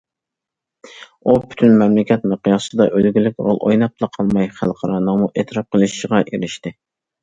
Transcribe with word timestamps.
ئۇ 1.25 1.35
پۈتۈن 1.51 1.77
مەملىكەت 1.83 2.25
مىقياسىدا 2.33 2.89
ئۈلگىلىك 2.95 3.47
رول 3.51 3.63
ئويناپلا 3.69 4.13
قالماي، 4.19 4.53
خەلقئارانىڭمۇ 4.61 5.33
ئېتىراپ 5.39 5.75
قىلىشىغا 5.75 6.29
ئېرىشتى. 6.29 6.79